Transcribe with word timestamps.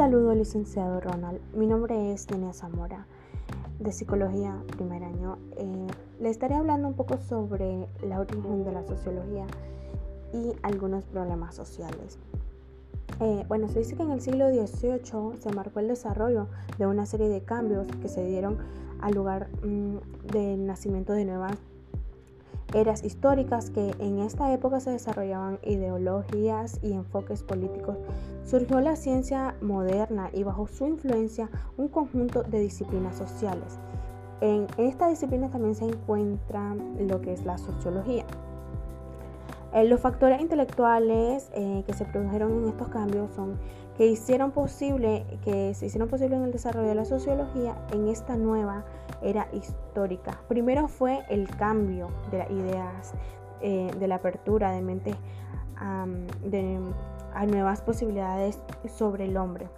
saludo, 0.00 0.34
licenciado 0.34 0.98
Ronald. 0.98 1.42
Mi 1.54 1.66
nombre 1.66 2.14
es 2.14 2.30
Nenia 2.30 2.54
Zamora, 2.54 3.04
de 3.80 3.92
Psicología, 3.92 4.56
primer 4.74 5.04
año. 5.04 5.36
Eh, 5.58 5.88
le 6.20 6.30
estaré 6.30 6.54
hablando 6.54 6.88
un 6.88 6.94
poco 6.94 7.18
sobre 7.18 7.86
la 8.08 8.18
origen 8.18 8.64
de 8.64 8.72
la 8.72 8.82
sociología 8.82 9.44
y 10.32 10.54
algunos 10.62 11.04
problemas 11.04 11.54
sociales. 11.54 12.18
Eh, 13.20 13.44
bueno, 13.46 13.68
se 13.68 13.80
dice 13.80 13.94
que 13.94 14.02
en 14.02 14.12
el 14.12 14.22
siglo 14.22 14.48
XVIII 14.48 15.38
se 15.38 15.52
marcó 15.52 15.80
el 15.80 15.88
desarrollo 15.88 16.46
de 16.78 16.86
una 16.86 17.04
serie 17.04 17.28
de 17.28 17.42
cambios 17.42 17.86
que 18.00 18.08
se 18.08 18.24
dieron 18.24 18.56
al 19.02 19.12
lugar 19.12 19.50
mm, 19.62 19.96
del 20.32 20.64
nacimiento 20.64 21.12
de 21.12 21.26
nuevas 21.26 21.58
eras 22.74 23.04
históricas 23.04 23.70
que 23.70 23.94
en 23.98 24.20
esta 24.20 24.52
época 24.52 24.80
se 24.80 24.90
desarrollaban 24.90 25.58
ideologías 25.62 26.78
y 26.82 26.92
enfoques 26.92 27.42
políticos, 27.42 27.96
surgió 28.44 28.80
la 28.80 28.96
ciencia 28.96 29.54
moderna 29.60 30.30
y 30.32 30.42
bajo 30.42 30.66
su 30.66 30.86
influencia 30.86 31.50
un 31.76 31.88
conjunto 31.88 32.42
de 32.42 32.60
disciplinas 32.60 33.16
sociales. 33.16 33.78
En 34.40 34.66
esta 34.78 35.08
disciplina 35.08 35.50
también 35.50 35.74
se 35.74 35.84
encuentra 35.84 36.74
lo 36.98 37.20
que 37.20 37.32
es 37.32 37.44
la 37.44 37.58
sociología. 37.58 38.24
Eh, 39.72 39.84
los 39.84 40.00
factores 40.00 40.40
intelectuales 40.40 41.50
eh, 41.54 41.84
que 41.86 41.92
se 41.92 42.04
produjeron 42.04 42.62
en 42.62 42.68
estos 42.68 42.88
cambios 42.88 43.30
son 43.32 43.58
que 43.96 44.06
hicieron 44.06 44.50
posible, 44.50 45.26
que 45.44 45.74
se 45.74 45.86
hicieron 45.86 46.08
posible 46.08 46.36
en 46.36 46.44
el 46.44 46.52
desarrollo 46.52 46.88
de 46.88 46.94
la 46.94 47.04
sociología 47.04 47.76
en 47.92 48.08
esta 48.08 48.36
nueva 48.36 48.84
era 49.22 49.48
histórica. 49.52 50.40
Primero 50.48 50.88
fue 50.88 51.24
el 51.28 51.48
cambio 51.48 52.08
de 52.30 52.38
las 52.38 52.50
ideas, 52.50 53.14
eh, 53.60 53.90
de 53.98 54.08
la 54.08 54.16
apertura 54.16 54.72
de 54.72 54.80
mente 54.80 55.14
a 55.76 57.46
nuevas 57.46 57.80
posibilidades 57.80 58.58
sobre 58.86 59.24
el 59.24 59.36
hombre. 59.38 59.68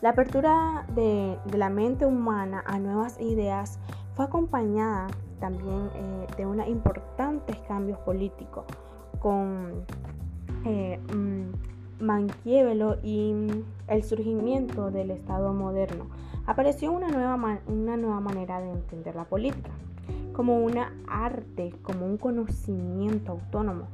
La 0.00 0.10
apertura 0.10 0.86
de, 0.94 1.38
la 1.52 1.68
mente 1.68 2.06
humana 2.06 2.64
a 2.66 2.78
nuevas 2.78 3.20
ideas 3.20 3.78
fue 4.14 4.24
acompañada 4.24 5.08
también 5.40 5.90
eh, 5.94 6.26
de 6.36 6.46
unos 6.46 6.68
importantes 6.68 7.56
cambios 7.66 7.98
políticos 8.00 8.64
con 9.18 9.84
eh, 10.64 10.98
mm, 11.14 12.04
Manquievelo 12.04 12.98
y 13.02 13.32
mm, 13.32 13.64
el 13.88 14.02
surgimiento 14.04 14.90
del 14.90 15.10
Estado 15.10 15.52
moderno, 15.52 16.06
apareció 16.46 16.92
una 16.92 17.08
nueva, 17.08 17.60
una 17.66 17.96
nueva 17.96 18.20
manera 18.20 18.60
de 18.60 18.70
entender 18.70 19.14
la 19.14 19.24
política, 19.24 19.70
como 20.32 20.60
una 20.60 20.94
arte, 21.06 21.74
como 21.82 22.06
un 22.06 22.16
conocimiento 22.16 23.32
autónomo 23.32 23.88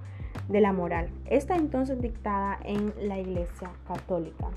de 0.48 0.60
la 0.60 0.72
moral. 0.72 1.08
Esta 1.26 1.56
entonces 1.56 2.00
dictada 2.00 2.58
en 2.62 2.92
la 3.02 3.18
Iglesia 3.18 3.70
Católica, 3.88 4.50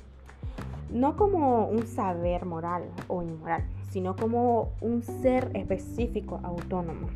no 0.92 1.16
como 1.16 1.68
un 1.68 1.86
saber 1.88 2.46
moral 2.46 2.84
o 3.08 3.22
inmoral, 3.22 3.64
sino 3.90 4.16
como 4.16 4.70
un 4.82 5.04
ser 5.04 5.52
específico 5.54 6.40
autónomo. 6.44 7.08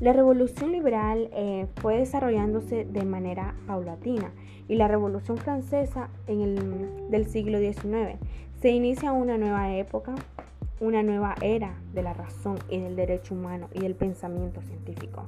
La 0.00 0.12
revolución 0.12 0.70
liberal 0.70 1.28
eh, 1.32 1.66
fue 1.76 1.98
desarrollándose 1.98 2.84
de 2.84 3.04
manera 3.04 3.54
paulatina 3.66 4.30
y 4.68 4.76
la 4.76 4.86
revolución 4.86 5.38
francesa 5.38 6.08
en 6.26 6.40
el, 6.40 7.10
del 7.10 7.26
siglo 7.26 7.58
XIX 7.58 8.18
se 8.60 8.70
inicia 8.70 9.12
una 9.12 9.38
nueva 9.38 9.72
época, 9.72 10.16
una 10.80 11.04
nueva 11.04 11.36
era 11.40 11.76
de 11.94 12.02
la 12.02 12.12
razón 12.12 12.58
y 12.68 12.80
del 12.80 12.96
derecho 12.96 13.34
humano 13.34 13.68
y 13.72 13.80
del 13.80 13.94
pensamiento 13.94 14.60
científico. 14.62 15.26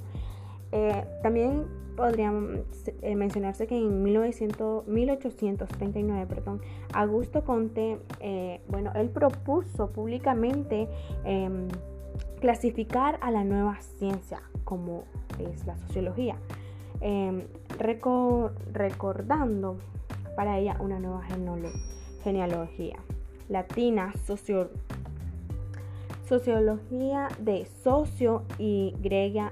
Eh, 0.71 1.03
también 1.21 1.65
podría 1.95 2.33
eh, 3.01 3.15
mencionarse 3.15 3.67
que 3.67 3.77
en 3.77 4.03
1900, 4.03 4.87
1839, 4.87 6.25
perdón, 6.27 6.61
Augusto 6.93 7.43
Conte, 7.43 7.99
bueno, 8.69 8.91
él 8.95 9.09
propuso 9.09 9.91
públicamente 9.91 10.87
em, 11.25 11.67
clasificar 12.39 13.19
a 13.21 13.31
la 13.31 13.43
nueva 13.43 13.79
ciencia 13.99 14.41
como 14.63 15.03
es 15.39 15.65
la 15.65 15.77
sociología, 15.77 16.37
em, 17.01 17.41
recordando 17.77 19.77
para 20.35 20.59
ella 20.59 20.77
una 20.79 20.99
nueva 20.99 21.23
genealogía 22.23 22.97
latina, 23.51 24.13
sociología 26.27 27.27
de 27.39 27.67
socio 27.83 28.43
y 28.57 28.95
griega 29.01 29.51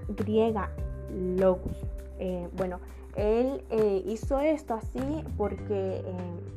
logos. 1.14 1.86
Eh, 2.20 2.48
bueno, 2.56 2.80
él 3.16 3.64
eh, 3.70 4.04
hizo 4.06 4.40
esto 4.40 4.74
así 4.74 5.24
porque 5.38 6.04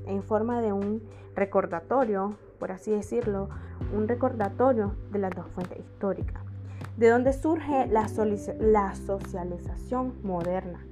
en 0.06 0.22
forma 0.22 0.60
de 0.60 0.72
un 0.72 1.02
recordatorio, 1.34 2.36
por 2.58 2.72
así 2.72 2.91
decirlo, 2.91 3.48
un 3.94 4.08
recordatorio 4.08 4.94
de 5.10 5.18
las 5.18 5.30
dos 5.30 5.46
fuentes 5.54 5.78
históricas, 5.78 6.42
de 6.96 7.08
donde 7.08 7.32
surge 7.32 7.86
la, 7.86 8.06
la 8.60 8.94
socialización 8.94 10.14
moderna. 10.22 10.84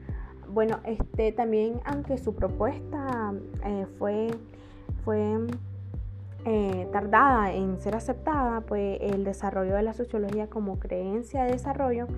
Bueno, 0.49 0.81
este 0.84 1.31
también, 1.32 1.81
aunque 1.84 2.19
su 2.19 2.34
propuesta 2.34 3.32
eh, 3.65 3.87
fue, 3.99 4.28
fue 5.04 5.47
eh, 6.44 6.88
tardada 6.91 7.53
en 7.53 7.78
ser 7.78 7.94
aceptada, 7.94 8.62
pues 8.62 8.99
el 9.00 9.22
desarrollo 9.25 9.76
de 9.76 9.82
la 9.82 9.93
sociología 9.93 10.49
como 10.49 10.78
creencia 10.78 11.44
de 11.44 11.53
desarrollo 11.53 12.09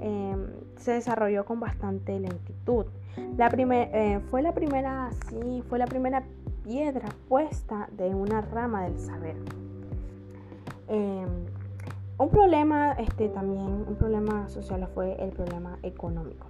em, 0.00 0.46
se 0.76 0.92
desarrolló 0.92 1.44
con 1.44 1.60
bastante 1.60 2.18
lentitud. 2.18 2.86
La 3.36 3.48
eh, 3.48 4.20
fue 4.30 4.42
la 4.42 4.52
primera, 4.52 5.10
sí, 5.28 5.62
fue 5.68 5.78
la 5.78 5.86
primera 5.86 6.24
piedra 6.64 7.08
puesta 7.28 7.88
de 7.92 8.14
una 8.14 8.40
rama 8.40 8.84
del 8.84 8.98
saber. 8.98 9.36
Em, 10.88 11.28
un 12.18 12.28
problema 12.30 12.92
este, 12.92 13.28
también, 13.28 13.84
un 13.86 13.96
problema 13.96 14.48
social 14.48 14.88
fue 14.94 15.22
el 15.22 15.30
problema 15.30 15.78
económico. 15.82 16.46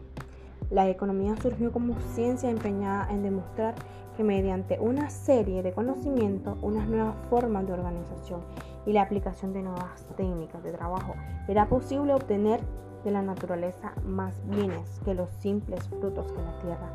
La 0.70 0.88
economía 0.88 1.34
surgió 1.36 1.72
como 1.72 1.98
ciencia 2.14 2.50
empeñada 2.50 3.10
en 3.10 3.22
demostrar 3.22 3.74
que 4.16 4.24
mediante 4.24 4.78
una 4.80 5.10
serie 5.10 5.62
de 5.62 5.72
conocimientos, 5.72 6.58
unas 6.62 6.88
nuevas 6.88 7.14
formas 7.30 7.66
de 7.66 7.72
organización 7.72 8.40
y 8.84 8.92
la 8.92 9.02
aplicación 9.02 9.52
de 9.52 9.62
nuevas 9.62 10.04
técnicas 10.16 10.62
de 10.62 10.72
trabajo, 10.72 11.14
era 11.46 11.68
posible 11.68 12.12
obtener 12.12 12.60
de 13.04 13.10
la 13.10 13.22
naturaleza 13.22 13.92
más 14.04 14.34
bienes 14.48 15.00
que 15.04 15.14
los 15.14 15.30
simples 15.40 15.88
frutos 15.88 16.28
de 16.34 16.42
la 16.42 16.58
tierra 16.60 16.90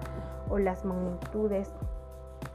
o 0.49 0.57
las 0.57 0.85
magnitudes 0.85 1.73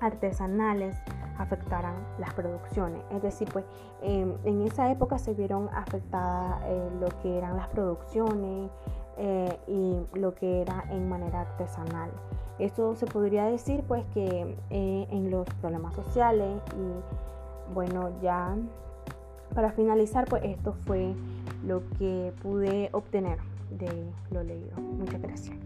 artesanales 0.01 0.97
afectaran 1.39 1.95
las 2.19 2.35
producciones. 2.35 3.03
Es 3.11 3.23
decir, 3.23 3.49
pues 3.53 3.65
em, 4.03 4.35
en 4.45 4.63
esa 4.63 4.91
época 4.91 5.19
se 5.19 5.35
vieron 5.35 5.69
afectadas 5.73 6.63
eh, 6.65 6.91
lo 7.01 7.09
que 7.23 7.39
eran 7.39 7.57
las 7.57 7.69
producciones 7.69 8.71
eh, 9.17 9.59
y 9.67 10.19
lo 10.19 10.35
que 10.35 10.63
era 10.63 10.85
en 10.91 11.09
manera 11.09 11.41
artesanal. 11.43 12.11
Esto 12.59 12.95
se 12.97 13.07
podría 13.07 13.45
decir 13.47 13.85
pues 13.87 14.05
que 14.15 14.57
eh, 14.71 15.07
en 15.11 15.31
los 15.31 15.47
problemas 15.61 15.95
sociales 15.95 16.61
y 16.77 17.73
bueno 17.75 18.11
ya 18.21 18.57
para 19.55 19.73
finalizar 19.73 20.25
pues 20.27 20.43
esto 20.45 20.75
fue 20.87 21.15
lo 21.65 21.83
que 21.99 22.33
pude 22.43 22.89
obtener 22.93 23.39
de 23.71 23.91
lo 24.31 24.43
leído. 24.43 24.77
Muchas 24.77 25.21
gracias. 25.21 25.57